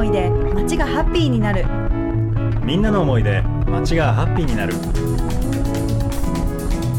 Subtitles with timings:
[0.00, 1.66] 思いで街がハッピーになる。
[2.64, 4.72] みんなの思いで街がハッピーになる。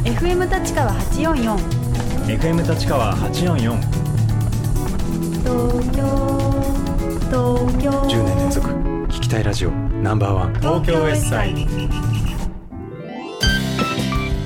[0.05, 1.57] FM 立川844
[2.27, 3.75] FM 立川844
[5.41, 6.03] 東京
[7.25, 7.89] 東京。
[7.89, 8.69] 10年連続。
[8.69, 9.71] 聞きたいラジオ。
[9.71, 10.53] ナンバーワン。
[10.59, 11.67] 東京 S サイ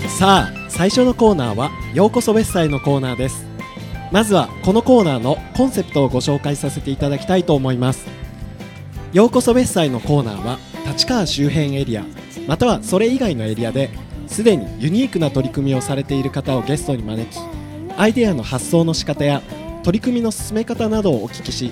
[0.08, 3.46] さあ最初のコーナーはようこそベッサイのコーナーです。
[4.14, 8.25] まずはこのコーナーのコンセプトをご紹介させていただきたいと思います
[9.16, 12.04] ようこそベッサイのコーナーは立川周辺エリア
[12.48, 13.90] またはそれ以外のエリアで
[14.28, 17.40] すでにユニークな取り組みをされている方をゲストに招き
[17.96, 19.42] アイデアの発想の仕方や
[19.84, 21.72] 取り組みの進め方などをお聞きし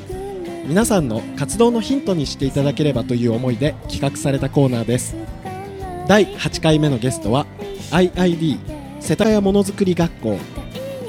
[0.66, 5.14] 皆さんの活動のヒントにしていただければという思いで企画されたコーナーです。
[6.08, 7.46] 第8回目のゲストは
[7.92, 8.58] IID
[9.02, 10.40] 世田谷ものづくり学校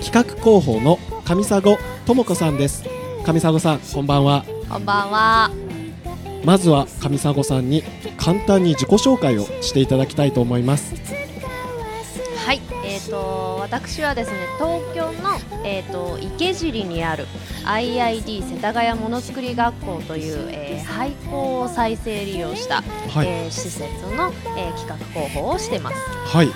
[0.03, 2.83] 企画広報の上佐護智子さんです。
[3.25, 4.45] 上佐護さんこんばんは。
[4.69, 5.64] こんばんは。
[6.45, 7.83] まずは上佐護さんに
[8.19, 10.95] 簡単に自己紹介をしていただきたいと思います。
[12.45, 17.27] はい、えっ、と私はですね東京のえっ、と池尻にある
[17.65, 23.27] IID 世田谷ものづくり学校という、えー廃校を再生利用した、はい。
[23.27, 23.83] えー施設
[24.15, 25.97] の、えー企画広報をしてます。
[26.27, 26.49] はい。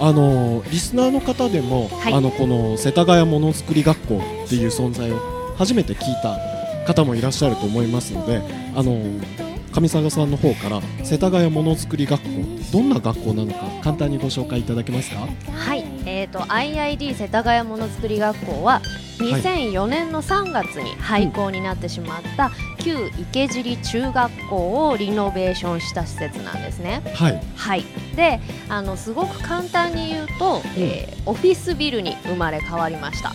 [0.00, 2.12] あのーリスナーの方でも、はい。
[2.12, 5.20] あのこの世田谷ものづくり学校っていう存在を
[5.56, 6.51] 初めて聞いた
[6.82, 8.42] 方もいらっしゃると思いますので
[8.74, 12.28] あのー上佐賀さんの方から世田谷ものづくり学校
[12.74, 15.26] どんな学校なのか簡単にご紹介いただけますか？
[15.50, 18.82] はい、えっ、と IID 世田谷ものづくり学校は
[19.18, 27.00] 2004年の3月に廃校になってしまった旧池尻中学校をリノベーションした施設なんですね。
[27.14, 27.40] はい。
[27.56, 33.30] はい、であのすごく簡単に言うと、えーオフィスビルに生まれ変わりました。
[33.30, 33.32] あ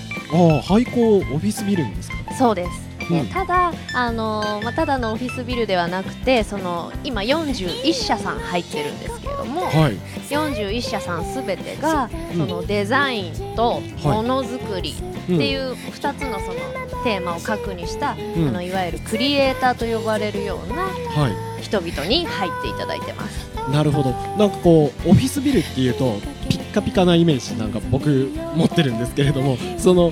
[0.58, 2.18] あ廃校オフィスビルにですか？
[2.38, 2.70] そうです、
[3.10, 3.28] でうん。
[3.28, 9.98] ただ、あのーまあ、ただのオフィスビルではなくてその今41社さん入ってるんですけれどもはい。
[10.30, 12.38] 41社さんすべてが、うん。
[12.38, 18.48] そのデザインとものづくりっていう2つのそのテーマを核にした、うん。
[18.50, 23.48] あのいわゆるクリエイターと呼ばれるようなは人々に入っていただいてます。
[23.68, 24.12] いなるほど。
[24.12, 26.20] なんかこうオフィスビルっていうと
[26.50, 30.12] ピッカピカなイメージなんか僕持ってるんですけれどもその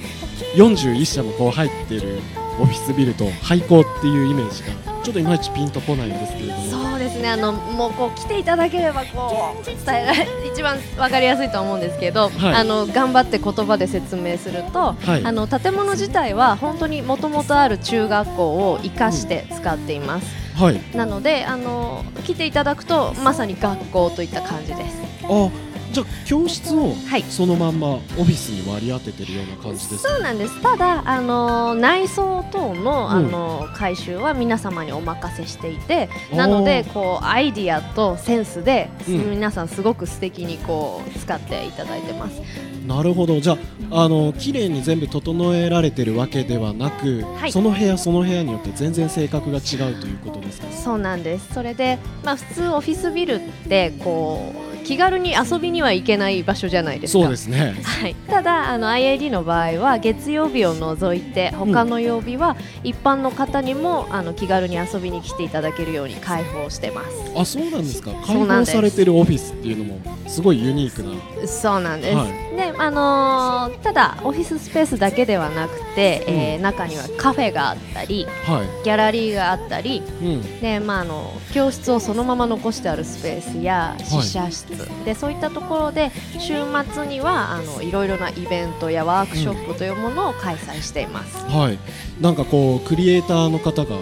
[0.56, 2.19] 41社もこう入ってる
[2.59, 4.69] オフィスビルと廃校っていうイメージが
[5.03, 6.89] ちょっといまいちピンとこないんですけれども。
[6.91, 7.29] そうですね。
[7.29, 12.53] あのもうこう来ていただければこう伝えられ一番わかりやすいと思うんですけど、はい。
[12.55, 15.25] あの頑張って言葉で説明すると、はい。
[15.25, 20.81] あの建物自体は本当にもともとある中学校を生かして使っています、はい。
[20.95, 24.97] なのであの来ていただくとまさに学校といった感じです。
[25.23, 25.49] あ
[25.95, 27.23] じゃあ教室をはい。
[27.23, 30.09] そのまんまオフィスに割り当ててるような感じですか？
[30.09, 30.61] そうなんです。
[30.61, 33.11] ただあの内装等の,、うん。
[33.11, 36.38] あの改修は皆様にお任せしていておー。
[36.38, 39.31] なのでこうアイディアとセンスで、うん。
[39.31, 42.41] 皆さんすごく素敵にこう使っていただいてます。
[42.85, 43.39] なるほど。
[43.39, 43.57] じゃ
[43.89, 47.51] ああの綺麗に全部整えられてるわけではなく、はい。
[47.53, 50.72] その部屋その部屋によって全然性格が違うということですか？
[50.72, 51.53] そうなんです。
[51.53, 53.39] それで、まあ、普通オフィスビルっ
[53.69, 57.23] てこう気軽に遊びには行けない場所じゃないですか。
[57.23, 57.75] そうですね。
[57.84, 67.09] はい、ただあの IID の場合は月曜日を除いて他の曜日は一般の方にもあの気軽に遊びに来ていただけるように開放してます。
[67.35, 68.12] あそうなんですか。
[68.25, 71.47] 開放されてるオフィスっていうのもすごいユニークな。
[71.47, 72.25] そうなんです、は
[72.56, 80.03] であのーただオフィススペースだけではなくて、えー中にはカフェがあったりはギャラリーがあったりい、う
[80.38, 84.75] ん、で、まあ、あの教室をそのまま残してあるスペースや試写室、
[85.06, 86.53] でそういったところで週
[86.94, 91.38] 末にはあのいろいろなイベントやワークショップというものを開催しています。
[91.46, 91.80] はい
[92.22, 93.97] なんかこうクリエイターの方が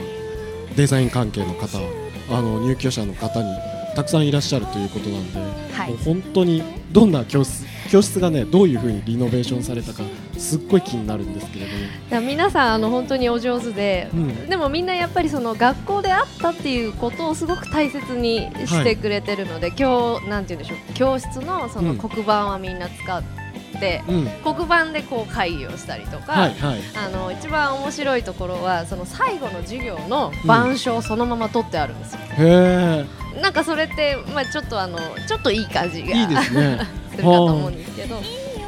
[0.75, 1.79] デザイン関係の方
[2.29, 3.49] あの入居者の方に
[3.95, 5.39] たくさんいらっしゃるということなんで、
[5.73, 5.89] はい。
[5.89, 10.01] もう本当にどんな教室教室がねどういう風にリノベーションされたか
[10.37, 11.67] すっごい気になるんですけれ
[12.09, 14.49] ども、皆さんあの本当にお上手で、うん。
[14.49, 21.97] でもみんなやっぱりその学校であったっていうことをすごく大切にしてくれてるので、今日なんて言うんでしょう教室のそのうん。
[21.99, 23.23] 黒板はみんな使っ
[23.79, 26.79] て、うん、黒板でこう会議をしたりとか、はいはい。
[26.95, 32.19] あの一番面白いところはその最後の授業の板書をそのまま取ってあるんですよ。
[32.39, 33.05] へ
[33.41, 36.79] なんかそれってまあちょっとあのちょっといい感じがえいいですね。
[37.11, 38.19] するかと思うんですけど。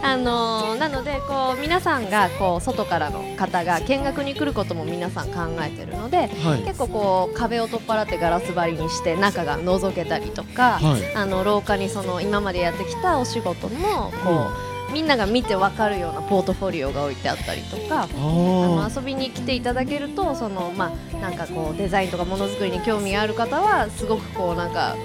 [0.03, 6.59] あのなのでこう皆さんがこう外からの方が見学に来ることも皆さん考えてるのではい。
[6.59, 11.15] 結構こう壁を取っ払ってガラス張りにして中が覗けたりとか、はい。
[11.15, 24.95] あの廊下にその今までやってきたお仕事もこう、みんなが見てわかるようなポートフォリオが置いてあったりとかあのあ遊びに来ていただけるとその、まあ、なんかこうデザインとかものづくりに興味がある方はすごくこうなんか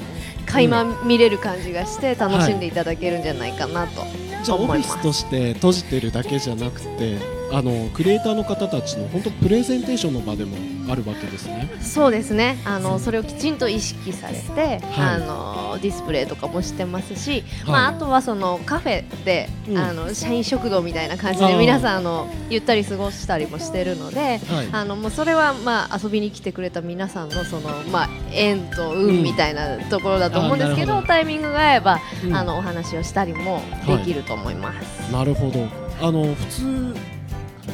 [0.46, 4.06] 垣間見れる感じがして楽しんでいただけるんじゃないかなと、あ
[4.42, 10.56] じゃあオフィスとして閉じてるだけじゃなくてあのクリエイターの方たちの本当プレゼンテーションの場でも
[10.90, 11.70] あるわけですね。
[11.80, 12.58] そうですね。
[12.64, 15.14] あのそれをきちんと意識されて、はい。
[15.16, 17.70] あのディスプレイとかもしてますし、はい。
[17.70, 19.78] まあ、あとはそのカフェで、うん。
[19.78, 24.20] あの社員食堂みたいな感じで皆さんあのゆったり過ごしたりもしてるので。
[24.20, 24.68] はい。
[24.72, 31.06] あのもうそれはまあ遊びに来てくれた皆さんのそのまあ縁と運みたいなところだと思うんですけど、うんど。
[31.06, 32.34] タイミングが合えば、うん。
[32.34, 35.12] あのお話をしたりもできると思います。
[35.12, 35.66] なるほど。
[36.02, 36.94] あの普通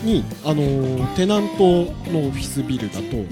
[0.03, 1.65] にあのテナント
[2.11, 3.25] のオフィスビルだと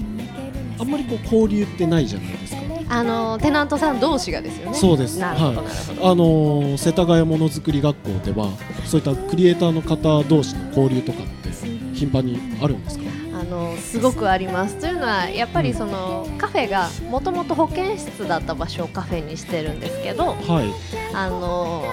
[0.79, 2.61] あんまりこう交流ってないじゃないですか。
[2.87, 4.77] あのテナントさん同士がですよね。
[4.77, 5.37] そうですはい。
[5.37, 8.49] あの世田谷ものづくり学校では
[8.85, 11.49] そういったクリエイターの方同士の交流とかって
[11.93, 13.05] 頻繁にあるんですか？
[13.39, 21.85] あのすごくありますというのはやっぱりそのカフェがもともと保健室だった場所をカフェにしてるんですけどはいあの、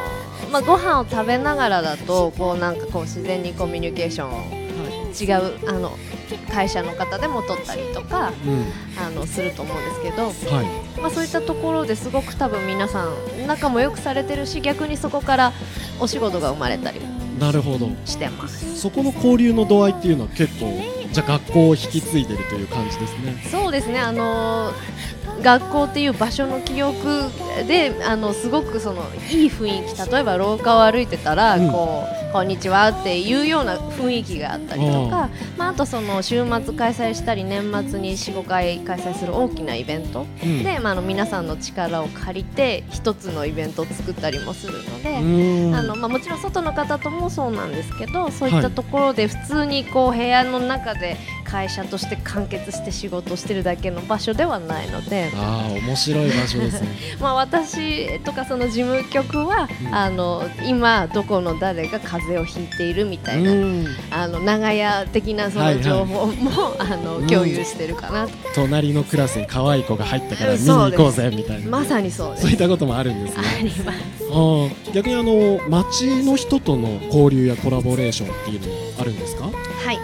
[0.50, 4.62] まあ、ご飯を食べながらだとこうなんかこう自然にコミュニケーションを
[5.12, 5.96] 違うあの
[6.50, 8.64] 会社の方でも取ったりとかうん。
[8.98, 11.00] あのすると思うんですけど、はい。
[11.00, 15.52] まあ、そういったところですごく多分皆さん仲も良くされてるし逆にそこから
[16.00, 17.88] お仕事が生まれたりもなるほど。
[18.04, 18.78] してます。
[18.78, 20.66] そこの交流の度合いっていうのは結構
[21.12, 23.42] じゃあ学校を引き継いでるという感じですね。
[23.50, 24.00] そうですね。
[24.00, 24.72] あの
[25.42, 27.24] 学校っていう場所の記憶
[27.66, 31.70] であのすごくそのいい雰囲気例えば廊下を歩いてたら、うん。
[31.70, 35.28] こうこんにちはっていうような雰囲気があったりとか、
[35.58, 40.26] まあ、あとその週末開催したり年末に45回開催する大きなイベント。
[40.42, 40.64] うん。
[40.64, 45.18] で、まあ、あの皆さんの力を借りて一つのイベントを作ったりもするので。
[45.76, 51.01] あのまあ、もちろん外の方ともそうなんですけどそういったところで普通にこう部屋の中で
[51.44, 56.88] 会社として完結して仕事をしてるだけの場所ではないので、ああ面白い場所ですね。
[57.20, 59.94] まあ、私とかその事務局は、うん。
[59.94, 63.86] あの今どこの誰が風邪をひいているみたいな、うん。
[64.10, 65.76] あの長屋的なそはいはい。
[65.76, 67.26] の情報も、あのうん。
[67.26, 72.42] 共有してるかなと、隣のクラスに可愛い子が入ったから見に行こうぜみたいなまさにそうです。
[72.42, 73.42] そういったこともあるんですね。
[73.58, 73.98] あります。
[74.30, 79.31] あー逆にあの街の人との交流やコラボレーションっていうのもあるんです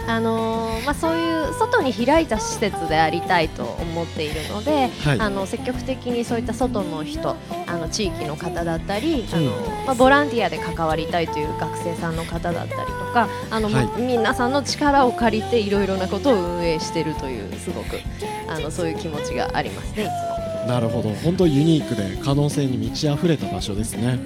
[0.06, 5.20] あのーまあ、そういう外に開いた施設でありたいと思っているので、はい。
[5.20, 7.36] あの積極的にそういった外の人
[7.66, 9.44] あの地域の方だったり、あうん。
[9.46, 9.52] の
[9.86, 14.00] まあ、ボランティアで関わりたいという学生さんの方だったりとかあの、はい。
[14.00, 18.00] 皆さんの力を借りていろいろなことを運営しているというすごく
[18.48, 20.47] あのそういう気持ちがありますねいつも。
[20.68, 21.08] なるほど。
[21.24, 24.18] 本当ユニークで可能性に満ち溢れた場所ですね。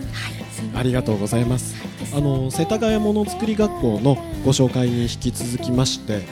[0.74, 1.76] ありがとうございます。
[2.12, 6.22] あの世田谷ものづくり学校のご紹介に引き続きまして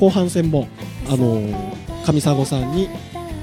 [0.00, 0.68] 後半戦も
[1.10, 1.42] あの
[2.06, 2.88] 上佐護さんに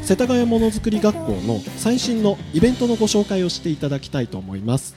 [0.02, 4.96] 世田谷ものづくり学校の最新のイベントのご紹介をしていただきたいと思います。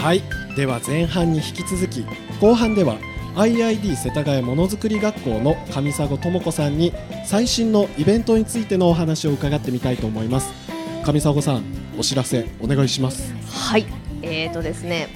[0.00, 0.22] はい。
[0.54, 2.04] では前半に引き続き
[2.40, 2.96] 後半では
[3.34, 6.92] IID 世田谷ものづくり学校の上佐護智子さんに
[7.24, 10.52] 最新のイベントについてのお話を伺ってみたいと思います。
[11.02, 11.64] 上佐護さん
[11.98, 13.32] お知らせお願いします。
[13.48, 13.86] はい、
[14.20, 15.08] えーとですね、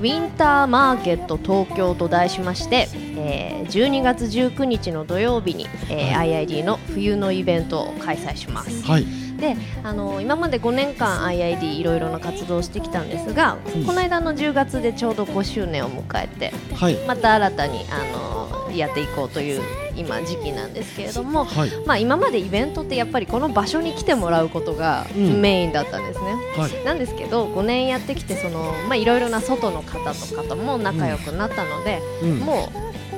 [0.00, 8.82] ウィンターマーケット東京と題しまして、えー12月19日の土曜日に、えーは IID の冬のイベントを開催します。
[8.84, 13.84] はいで、あの今まで5年間 IID いろいろな活動をしてきたんですが、うん。
[13.84, 16.96] この間の10月でちょうど5周年を迎えて、はい。
[17.06, 19.60] また新たにあのやっていこうという
[19.96, 21.70] 今時期なんですけれども、はい。
[21.84, 25.40] まあ今までイベントってやっぱりこの場所に来てもらうことがうん。
[25.40, 26.36] メインだったんですね。
[26.56, 26.84] はい。
[26.84, 32.38] なんですけど5年やってきてそのまあいろいろな外の方とかとも仲良くなったので、うん。
[32.38, 32.70] も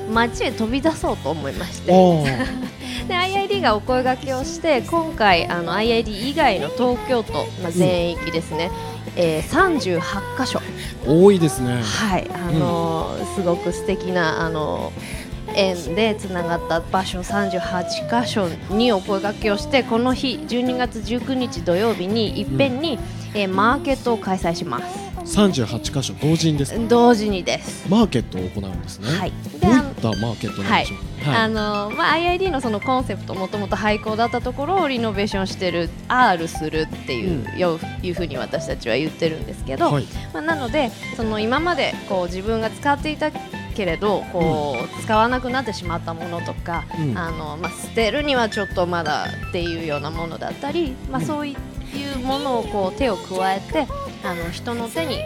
[0.09, 1.91] う街へ飛び出そうと思いまして
[3.07, 8.71] で IID がお声掛けをして今回あの IID 以外の東京都、まあ、全域ですね、
[9.15, 9.99] えー、38
[10.43, 10.61] 箇所。
[11.07, 11.81] 多いですね。
[11.83, 12.27] はい。
[12.33, 15.25] あのーすごく素敵なあのー
[15.57, 22.97] 縁でつながった場所38箇所にお声掛けをしてこの日12月19日土曜日にいっぺんに、
[23.35, 25.05] えーマーケットを開催します。
[25.25, 26.13] 38箇所。
[26.21, 26.79] 同時にですか？
[26.87, 27.87] 同時にです。
[27.89, 29.07] マーケットを行うんですね。
[29.17, 40.05] はい、であのったマーケットなんでしょうかあのまあ、IID のそのコンセプトもともと廃校だったところをリノベーションしてる R するっていう,、よいうふうに私たちは言ってるんですけど、はい。
[40.33, 47.17] まあ、なのでその今までこう自分が使っていたけれどこう、使わなくなってしまったものとか、うん。
[47.17, 51.25] あのまあ、捨てるにはちょっとまだっていうようなものだったり、まあ、うん。
[51.25, 53.87] そういうものをこう手を加えて
[54.23, 55.19] あの人の手に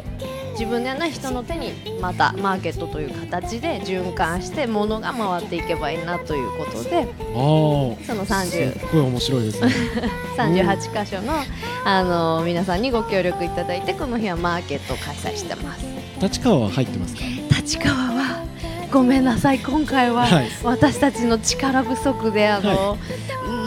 [0.59, 7.07] 自分ではない人の手にまたマーケットという形で循環して物が回っていけばいいなということで
[8.05, 9.71] その30すっごい面白いですね。
[10.37, 11.33] 38箇所の
[11.85, 15.85] あの皆さんにご協力いただいてこの日はマーケットを開催してます。
[16.21, 17.21] 立川は入ってますか？
[17.55, 18.08] 立川は
[18.91, 19.59] ごめんなさい。
[19.59, 20.49] 今回ははい。
[20.63, 22.97] 私たちの力不足であの、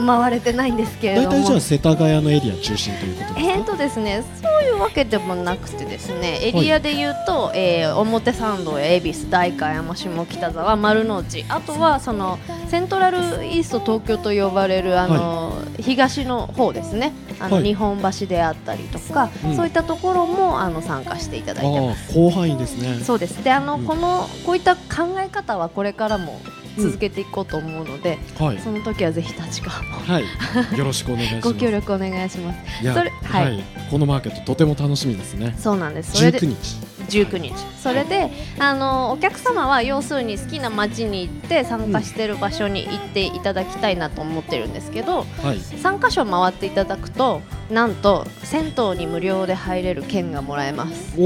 [0.04, 1.28] 回れてないんですけれども。
[1.28, 3.52] 大体じゃあ世田谷のエリア中心ということですか？
[3.52, 12.38] えーとですね、そういうわけでもなくてですねエリアで言うと、えー表参道や恵比寿代官山下北沢丸の内あとはその
[12.68, 17.12] セントラルイースト東京と呼ばれるあの、東の方ですね
[17.42, 17.64] あの、はい。
[17.64, 19.56] 日本橋であったりとか、うん。
[19.56, 22.98] そういったところもあの参加していただいてまああ広範囲ですね。
[22.98, 23.04] す。
[23.04, 23.42] そうです。
[23.42, 23.84] であの、うん。
[23.84, 26.40] このこういった考え方はこれからも
[26.78, 28.58] 続けていこうと思うので、はい。
[28.58, 30.78] その時はぜひ立川もはい。
[30.78, 31.48] よろしくお願いします。
[31.52, 32.60] ご協力お願いします。
[32.78, 33.62] それは、はいい。
[33.90, 35.54] このマーケットとても楽しみですね。
[35.58, 36.12] そうなんです。
[36.12, 37.52] それで19日19日。
[37.82, 45.58] それであのお客様は要するに好きな街に行って参加してる場所に行っていただきたいなと思ってるんですけどはい。
[45.58, 51.18] 3カ所回っていただくとなんと銭湯に無料で入れる券がもらえます。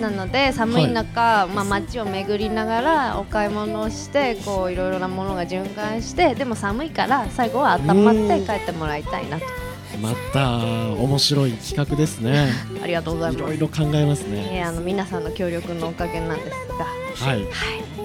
[0.00, 9.67] なので寒い中、まあ、街を巡りながらお買い物をしてこういろいろなものが循環してでも寒いから最後は温まって帰ってもらいたいなと
[10.00, 10.58] また
[10.92, 12.48] 面白い企画ですね。
[12.82, 13.44] ありがとうございいます。
[13.48, 14.48] ろいろ考えますね。
[14.52, 17.26] えーあの皆さんの協力のおかげなんですが。
[17.26, 17.97] はい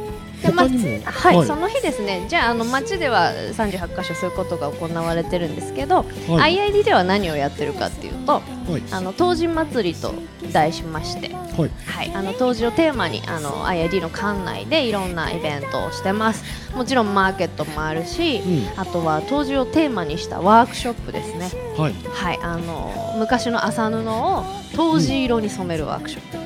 [0.44, 1.06] でま他にも？
[1.06, 6.58] はい、その日ですね、じゃああの街では38箇所そういうことが行われてるんですけど、はい。
[6.58, 8.42] IID では何をやってるかっていうと、は
[8.78, 8.84] い。
[8.92, 10.14] あの冬至祭りと
[10.52, 11.72] 題しまして、はい。
[11.86, 16.44] はい、あの冬至をテーマにあの IID の館内でいろんなイベントをしてます。
[16.76, 18.80] もちろんマーケットもあるし、うん。
[18.80, 21.52] あとは冬至をテーマにしたワークショップですね。
[21.78, 21.94] はい。
[22.10, 24.44] はい、あの昔の麻布を
[24.76, 26.38] 冬至色に染めるワークショップ。
[26.38, 26.43] おお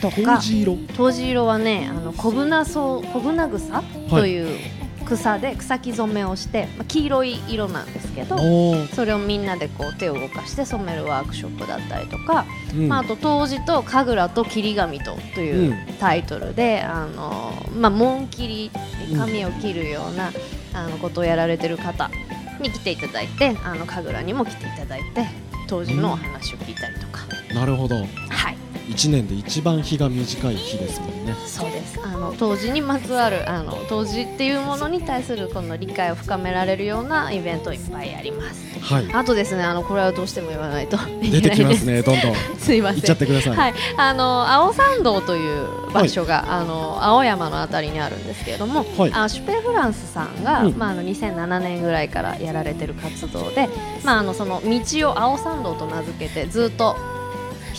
[0.00, 4.58] とか冬至色はねあのコブナソウコブナグサという
[5.04, 8.36] 草で草木染めをして、まあ、黄色い色なんですけど
[8.94, 12.88] それをみんなでこう手を動かして染めるワークショップだったりとか、うん。
[12.88, 18.70] まあ、あと冬至と神楽と霧神とといううタイトルで、あのまあ、紋切り
[19.16, 20.32] 髪を切るような、
[20.74, 22.10] あのことをやられてる方
[22.60, 25.26] に来ていただいてあの神楽にも来ていただいて
[25.68, 27.20] 冬至のお話を聞いたりとか、
[27.54, 28.06] なるほど
[28.82, 31.34] はい一年で一番日が短い日ですもんね。
[31.46, 32.00] そうです。
[32.02, 38.78] あの当時にまつわるあの当時っていうものに対するこの理解を深められるようなイベントいっぱいあります。
[38.80, 39.12] はい。
[39.12, 42.34] あとですねあのこれはどうしても言わないとい出てきますねどんどん。
[42.58, 43.00] すいません。
[43.00, 43.56] 行っちゃってください。
[43.56, 49.12] はい、あの青山道という場所が、あの青山のあたりにあるんですけれども、はい。
[49.14, 50.74] あシュペフランスさんが、うん。
[50.76, 53.68] まあ、あの2007年ぐらいからやられてる活動で、
[54.02, 56.96] まあ、あのその道を青山道と名付けてずっと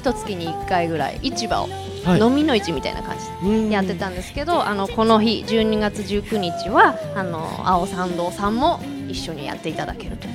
[0.04, 1.70] 一月に1回ぐらい市場を、
[2.04, 2.20] はい。
[2.20, 3.70] 飲みの市みたいな感じでうん。
[3.70, 10.28] やってたんですけど、あのこの日12月19日はあの青山道さんも一緒にやっていただけると。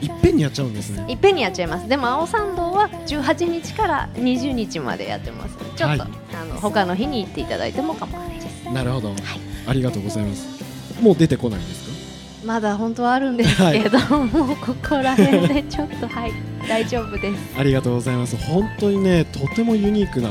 [0.00, 1.04] いっぺんにやっちゃうんですね。
[1.08, 1.86] いっぺんにやっちゃいます。
[1.88, 5.56] でも青山道は18日から20日までやってます。
[5.58, 6.00] ちょっと、はい。
[6.00, 8.64] あの他の日に行っていただいても構わないです。
[8.72, 9.12] なるほど、
[9.66, 10.46] ありがとうございます。
[11.02, 11.93] もう出てこないんですか？
[12.44, 16.32] まだ本当はあるんですけど、もうここら辺でちょっとはい。
[16.68, 17.58] 大丈夫です。
[17.58, 18.36] ありがとうございます。
[18.36, 20.30] 本当にねとてもユニークな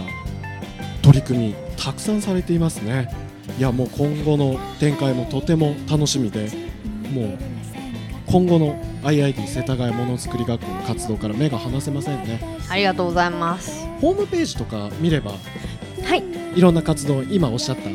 [1.02, 3.10] 取り組みたくさんされていますね。
[3.58, 6.50] いやもう今後の展開もとても楽しみで
[7.14, 7.38] もう
[8.26, 12.40] 今後の IID 世田谷ものづくり学校の活動から目が離せませんね。
[12.70, 13.86] ありがとうございます。
[14.02, 15.32] ホームページとか見れば
[16.04, 16.24] はい。
[16.56, 17.90] いろんな活動今おっしゃった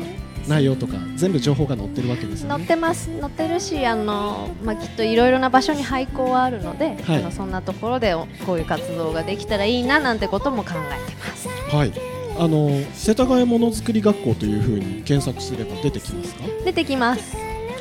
[0.49, 2.55] 内容とか全部情報が載ってるわけですよね。
[2.55, 3.09] 載ってます。
[3.19, 7.17] 載ってるしあの、まあ、きっといろいろな場所に廃校はあるので、はい。
[7.17, 11.47] あのそんなところでおこういう活動ができたらいいななんてことも考えてます。
[11.75, 11.93] はい。
[12.37, 16.43] あの世田谷ものづくり学校というふうに検索すれば出てきますか？
[16.65, 17.35] 出てきます。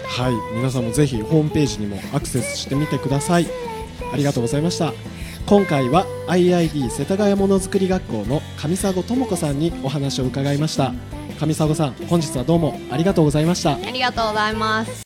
[0.07, 0.57] はい。
[0.57, 3.47] 皆さんもぜひホームページにもアクセスしてみてください。
[4.13, 4.93] ありがとうございました。
[5.47, 10.93] 今回は IID 世田谷ものづくり学校の上佐智子さんにお話を伺いました
[11.39, 13.75] 上沢さん本日はどうもありがとうございました。
[13.75, 15.03] ありがとうございます。